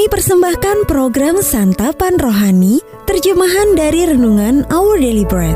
Kami 0.00 0.16
persembahkan 0.16 0.88
program 0.88 1.44
Santapan 1.44 2.16
Rohani, 2.16 2.80
terjemahan 3.04 3.76
dari 3.76 4.08
Renungan 4.08 4.64
Our 4.72 4.96
Daily 4.96 5.28
Bread. 5.28 5.52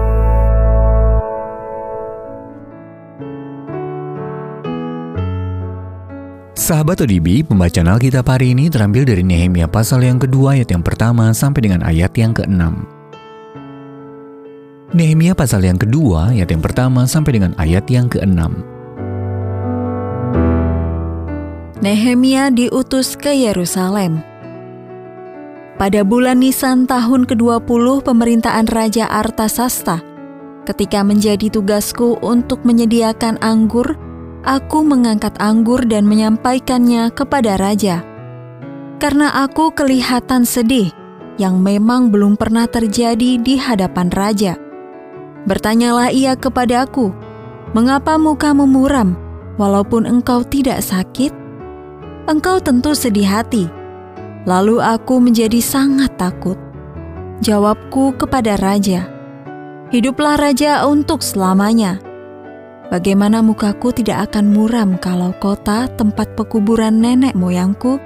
Sahabat 6.53 7.01
ODB, 7.01 7.49
pembacaan 7.49 7.89
Alkitab 7.89 8.29
hari 8.29 8.53
ini 8.53 8.69
terambil 8.69 9.09
dari 9.09 9.25
Nehemia 9.25 9.65
pasal 9.65 10.05
yang 10.05 10.21
kedua 10.21 10.61
ayat 10.61 10.77
yang 10.77 10.85
pertama 10.85 11.33
sampai 11.33 11.65
dengan 11.65 11.81
ayat 11.81 12.13
yang 12.13 12.37
keenam. 12.37 12.85
Nehemia 14.93 15.33
pasal 15.33 15.65
yang 15.65 15.81
kedua 15.81 16.37
ayat 16.37 16.53
yang 16.53 16.61
pertama 16.61 17.09
sampai 17.09 17.41
dengan 17.41 17.57
ayat 17.57 17.89
yang 17.89 18.13
keenam. 18.13 18.61
Nehemia 21.81 22.53
diutus 22.53 23.17
ke 23.17 23.33
Yerusalem. 23.33 24.34
Pada 25.75 26.07
bulan 26.07 26.39
Nisan 26.39 26.87
tahun 26.87 27.27
ke-20 27.27 28.07
pemerintahan 28.07 28.71
Raja 28.71 29.11
Artasasta, 29.11 29.99
ketika 30.63 31.03
menjadi 31.03 31.51
tugasku 31.51 32.17
untuk 32.23 32.63
menyediakan 32.63 33.43
anggur 33.43 33.99
aku 34.45 34.85
mengangkat 34.85 35.33
anggur 35.41 35.83
dan 35.89 36.05
menyampaikannya 36.05 37.09
kepada 37.11 37.57
raja. 37.57 38.05
Karena 39.01 39.33
aku 39.45 39.73
kelihatan 39.75 40.47
sedih 40.47 40.93
yang 41.41 41.59
memang 41.59 42.15
belum 42.15 42.39
pernah 42.39 42.69
terjadi 42.71 43.41
di 43.41 43.59
hadapan 43.59 44.13
raja. 44.15 44.55
Bertanyalah 45.45 46.15
ia 46.15 46.39
kepadaku, 46.39 47.11
"Mengapa 47.75 48.15
mukamu 48.21 48.65
muram 48.65 49.19
walaupun 49.59 50.07
engkau 50.07 50.47
tidak 50.47 50.81
sakit?" 50.81 51.35
Engkau 52.25 52.57
tentu 52.63 52.97
sedih 52.97 53.29
hati. 53.29 53.69
Lalu 54.45 54.77
aku 54.81 55.25
menjadi 55.25 55.57
sangat 55.61 56.21
takut. 56.21 56.61
Jawabku 57.41 58.13
kepada 58.21 58.61
raja, 58.61 59.09
"Hiduplah 59.89 60.37
raja 60.37 60.85
untuk 60.85 61.25
selamanya." 61.25 62.01
Bagaimana 62.93 63.41
mukaku 63.41 63.91
tidak 63.97 64.31
akan 64.31 64.53
muram 64.53 65.01
kalau 65.01 65.33
kota 65.41 65.89
tempat 65.97 66.37
pekuburan 66.37 67.01
nenek 67.01 67.33
moyangku 67.33 67.97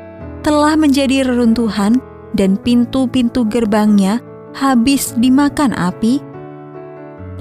telah 0.46 0.78
menjadi 0.78 1.26
reruntuhan 1.26 1.98
dan 2.38 2.54
pintu-pintu 2.54 3.42
gerbangnya 3.42 4.22
habis 4.54 5.12
dimakan 5.18 5.74
api? 5.74 6.22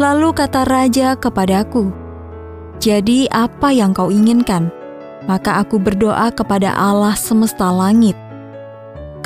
Lalu 0.02 0.30
kata 0.34 0.66
raja 0.66 1.14
kepadaku, 1.14 1.94
"Jadi, 2.82 3.30
apa 3.30 3.70
yang 3.70 3.94
kau 3.94 4.10
inginkan?" 4.10 4.74
Maka 5.30 5.62
aku 5.62 5.78
berdoa 5.78 6.34
kepada 6.34 6.74
Allah 6.74 7.14
semesta 7.14 7.70
langit. 7.70 8.27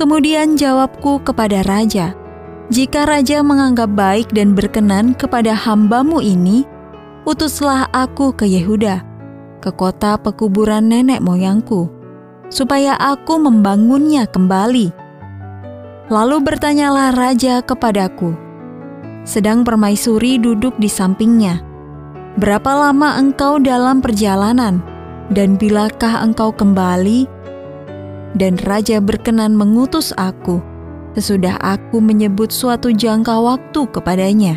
Kemudian 0.02 0.58
jawabku 0.58 1.22
kepada 1.22 1.62
raja, 1.62 2.18
"Jika 2.74 3.06
raja 3.06 3.46
menganggap 3.46 3.94
baik 3.94 4.34
dan 4.34 4.58
berkenan 4.58 5.14
kepada 5.14 5.54
hambamu 5.54 6.18
ini, 6.26 6.66
utuslah 7.30 7.86
aku 7.94 8.34
ke 8.34 8.50
Yehuda, 8.50 9.06
ke 9.62 9.70
kota 9.70 10.18
pekuburan 10.18 10.90
nenek 10.90 11.22
moyangku, 11.22 11.86
supaya 12.50 12.98
aku 12.98 13.38
membangunnya 13.46 14.26
kembali. 14.26 14.90
Lalu 16.10 16.38
bertanyalah 16.50 17.14
raja 17.14 17.62
kepadaku, 17.62 18.34
sedang 19.22 19.62
permaisuri 19.62 20.42
duduk 20.42 20.74
di 20.82 20.90
sampingnya, 20.90 21.62
berapa 22.42 22.90
lama 22.90 23.22
engkau 23.22 23.62
dalam 23.62 24.02
perjalanan, 24.02 24.82
dan 25.30 25.62
bilakah 25.62 26.26
engkau 26.26 26.50
kembali? 26.50 27.41
Dan 28.32 28.56
raja 28.64 29.04
berkenan 29.04 29.60
mengutus 29.60 30.16
aku, 30.16 30.64
sesudah 31.20 31.60
aku 31.60 32.00
menyebut 32.00 32.52
suatu 32.52 32.92
jangka 32.92 33.36
waktu 33.44 33.82
kepadanya. 33.92 34.55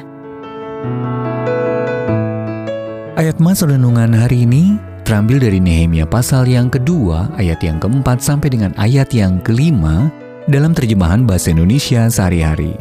Ayat 3.15 3.39
Mas 3.39 3.63
Renungan 3.63 4.15
hari 4.15 4.47
ini 4.47 4.79
terambil 5.07 5.39
dari 5.39 5.59
Nehemia 5.63 6.07
pasal 6.07 6.47
yang 6.51 6.71
kedua, 6.71 7.31
ayat 7.39 7.63
yang 7.63 7.79
keempat 7.79 8.19
sampai 8.23 8.51
dengan 8.51 8.75
ayat 8.79 9.11
yang 9.15 9.39
kelima 9.43 10.11
dalam 10.51 10.75
terjemahan 10.75 11.23
bahasa 11.23 11.51
Indonesia 11.55 12.07
sehari-hari. 12.11 12.75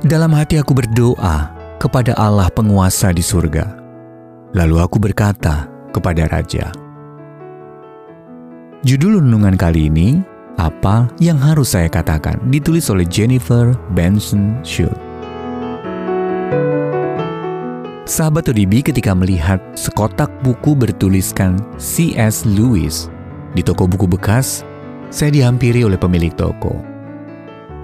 Dalam 0.00 0.32
hati 0.32 0.56
aku 0.56 0.72
berdoa 0.72 1.52
kepada 1.76 2.16
Allah 2.16 2.48
penguasa 2.48 3.12
di 3.12 3.20
surga. 3.20 3.76
Lalu 4.56 4.76
aku 4.80 4.96
berkata 4.96 5.68
kepada 5.92 6.24
Raja. 6.26 6.89
Judul 8.80 9.20
renungan 9.20 9.60
kali 9.60 9.92
ini, 9.92 10.24
apa 10.56 11.04
yang 11.20 11.36
harus 11.36 11.76
saya 11.76 11.84
katakan, 11.92 12.40
ditulis 12.48 12.88
oleh 12.88 13.04
Jennifer 13.04 13.76
Benson 13.92 14.56
Schultz. 14.64 14.96
Sahabat 18.08 18.48
ODB 18.48 18.80
ketika 18.80 19.12
melihat 19.12 19.60
sekotak 19.76 20.32
buku 20.40 20.72
bertuliskan 20.72 21.60
C.S. 21.76 22.48
Lewis 22.48 23.12
di 23.52 23.60
toko 23.60 23.84
buku 23.84 24.08
bekas, 24.08 24.64
saya 25.12 25.28
dihampiri 25.28 25.84
oleh 25.84 26.00
pemilik 26.00 26.32
toko. 26.32 26.80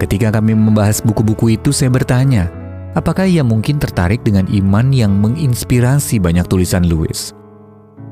Ketika 0.00 0.32
kami 0.32 0.56
membahas 0.56 1.04
buku-buku 1.04 1.60
itu, 1.60 1.76
saya 1.76 1.92
bertanya, 1.92 2.48
apakah 2.96 3.28
ia 3.28 3.44
mungkin 3.44 3.76
tertarik 3.76 4.24
dengan 4.24 4.48
iman 4.48 4.88
yang 4.96 5.12
menginspirasi 5.20 6.24
banyak 6.24 6.48
tulisan 6.48 6.88
Lewis? 6.88 7.36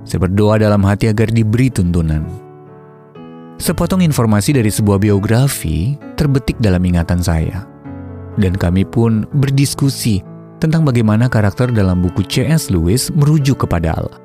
Saya 0.04 0.28
berdoa 0.28 0.60
dalam 0.60 0.84
hati 0.84 1.08
agar 1.08 1.32
diberi 1.32 1.72
tuntunan. 1.72 2.43
Sepotong 3.54 4.02
informasi 4.02 4.50
dari 4.58 4.66
sebuah 4.66 4.98
biografi 4.98 5.94
terbetik 6.18 6.58
dalam 6.58 6.82
ingatan 6.82 7.22
saya. 7.22 7.62
Dan 8.34 8.58
kami 8.58 8.82
pun 8.82 9.30
berdiskusi 9.30 10.26
tentang 10.58 10.82
bagaimana 10.82 11.30
karakter 11.30 11.70
dalam 11.70 12.02
buku 12.02 12.26
C.S. 12.26 12.74
Lewis 12.74 13.14
merujuk 13.14 13.62
kepada 13.62 13.94
Allah. 13.94 14.18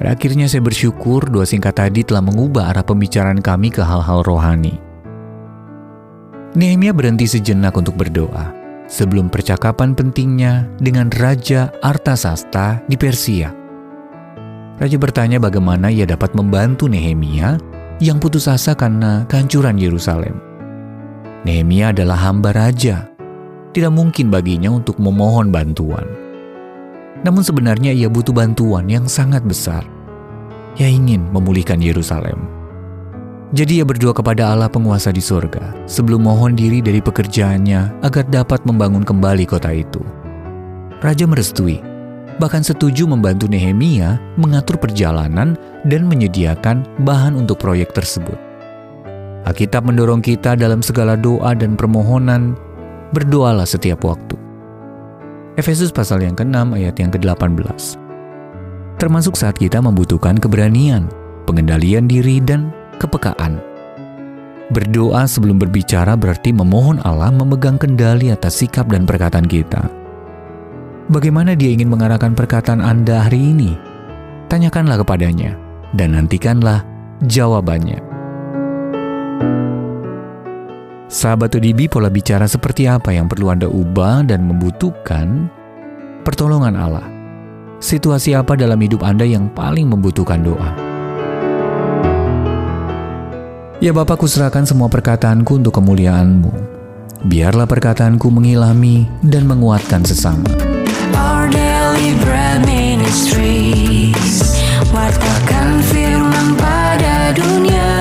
Pada 0.00 0.16
akhirnya 0.16 0.48
saya 0.48 0.64
bersyukur 0.64 1.28
dua 1.28 1.44
singkat 1.44 1.76
tadi 1.76 2.00
telah 2.00 2.24
mengubah 2.24 2.72
arah 2.72 2.82
pembicaraan 2.82 3.44
kami 3.44 3.68
ke 3.68 3.84
hal-hal 3.84 4.24
rohani. 4.24 4.80
Nehemia 6.56 6.96
berhenti 6.96 7.28
sejenak 7.28 7.76
untuk 7.76 8.00
berdoa 8.00 8.52
sebelum 8.88 9.28
percakapan 9.28 9.92
pentingnya 9.92 10.68
dengan 10.80 11.12
Raja 11.12 11.68
Artasasta 11.84 12.80
di 12.88 12.96
Persia. 12.96 13.52
Raja 14.80 14.96
bertanya 14.96 15.36
bagaimana 15.36 15.92
ia 15.92 16.08
dapat 16.08 16.32
membantu 16.32 16.88
Nehemia 16.88 17.60
yang 18.02 18.18
putus 18.18 18.50
asa 18.50 18.74
karena 18.74 19.22
kehancuran 19.30 19.78
Yerusalem. 19.78 20.34
Nehemia 21.46 21.94
adalah 21.94 22.18
hamba 22.18 22.50
raja 22.50 23.06
tidak 23.70 23.94
mungkin 23.94 24.28
baginya 24.28 24.74
untuk 24.74 24.98
memohon 24.98 25.54
bantuan. 25.54 26.04
Namun 27.22 27.46
sebenarnya 27.46 27.94
ia 27.94 28.10
butuh 28.10 28.34
bantuan 28.34 28.90
yang 28.90 29.06
sangat 29.06 29.46
besar. 29.46 29.86
Ia 30.76 30.90
ingin 30.90 31.30
memulihkan 31.30 31.78
Yerusalem. 31.78 32.42
Jadi 33.52 33.78
ia 33.78 33.86
berdoa 33.86 34.16
kepada 34.16 34.50
Allah 34.50 34.66
penguasa 34.66 35.12
di 35.12 35.20
surga 35.20 35.86
sebelum 35.86 36.24
mohon 36.24 36.56
diri 36.56 36.80
dari 36.80 36.98
pekerjaannya 37.04 38.02
agar 38.02 38.24
dapat 38.26 38.64
membangun 38.64 39.04
kembali 39.04 39.44
kota 39.44 39.70
itu. 39.70 40.00
Raja 41.04 41.28
merestui, 41.28 41.78
bahkan 42.38 42.64
setuju 42.64 43.04
membantu 43.04 43.50
Nehemia 43.50 44.20
mengatur 44.38 44.78
perjalanan 44.78 45.58
dan 45.88 46.06
menyediakan 46.06 46.84
bahan 47.04 47.36
untuk 47.36 47.60
proyek 47.60 47.92
tersebut. 47.92 48.36
Alkitab 49.42 49.82
mendorong 49.82 50.22
kita 50.22 50.54
dalam 50.54 50.80
segala 50.80 51.18
doa 51.18 51.50
dan 51.52 51.74
permohonan 51.74 52.54
berdoalah 53.10 53.66
setiap 53.66 54.06
waktu. 54.06 54.38
Efesus 55.58 55.92
pasal 55.92 56.24
yang 56.24 56.32
ke-6 56.38 56.78
ayat 56.78 56.96
yang 56.96 57.10
ke-18. 57.12 58.00
Termasuk 58.96 59.34
saat 59.34 59.58
kita 59.58 59.82
membutuhkan 59.82 60.38
keberanian, 60.38 61.10
pengendalian 61.44 62.06
diri, 62.06 62.38
dan 62.38 62.70
kepekaan. 63.02 63.58
Berdoa 64.72 65.28
sebelum 65.28 65.60
berbicara 65.60 66.16
berarti 66.16 66.54
memohon 66.54 67.02
Allah 67.04 67.28
memegang 67.28 67.76
kendali 67.76 68.32
atas 68.32 68.64
sikap 68.64 68.88
dan 68.88 69.04
perkataan 69.04 69.44
kita. 69.44 70.01
Bagaimana 71.12 71.52
dia 71.52 71.68
ingin 71.68 71.92
mengarahkan 71.92 72.32
perkataan 72.32 72.80
Anda 72.80 73.28
hari 73.28 73.52
ini? 73.52 73.76
Tanyakanlah 74.48 75.04
kepadanya 75.04 75.60
dan 75.92 76.16
nantikanlah 76.16 76.88
jawabannya. 77.28 78.00
Sahabat 81.12 81.52
ODB 81.52 81.92
pola 81.92 82.08
bicara 82.08 82.48
seperti 82.48 82.88
apa 82.88 83.12
yang 83.12 83.28
perlu 83.28 83.52
Anda 83.52 83.68
ubah 83.68 84.24
dan 84.24 84.48
membutuhkan 84.48 85.52
pertolongan 86.24 86.80
Allah? 86.80 87.04
Situasi 87.84 88.32
apa 88.32 88.56
dalam 88.56 88.80
hidup 88.80 89.04
Anda 89.04 89.28
yang 89.28 89.52
paling 89.52 89.92
membutuhkan 89.92 90.40
doa? 90.40 90.72
Ya 93.84 93.92
Bapak 93.92 94.24
serahkan 94.24 94.64
semua 94.64 94.88
perkataanku 94.88 95.60
untuk 95.60 95.76
kemuliaan-Mu. 95.76 96.80
Biarlah 97.28 97.68
perkataanku 97.68 98.32
mengilami 98.32 99.04
dan 99.20 99.44
menguatkan 99.44 100.08
sesama. 100.08 100.71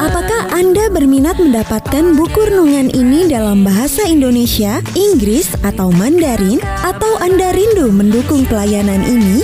Apakah 0.08 0.56
Anda 0.56 0.88
berminat 0.88 1.36
mendapatkan 1.36 2.16
buku 2.16 2.48
renungan 2.48 2.96
ini 2.96 3.28
dalam 3.28 3.68
bahasa 3.68 4.08
Indonesia, 4.08 4.80
Inggris, 4.96 5.52
atau 5.68 5.92
Mandarin, 5.92 6.64
atau 6.64 7.20
Anda 7.20 7.52
rindu 7.52 7.92
mendukung 7.92 8.48
pelayanan 8.48 9.04
ini, 9.04 9.44